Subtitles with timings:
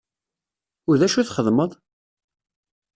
[0.89, 1.71] U d acu i txeddmeḍ?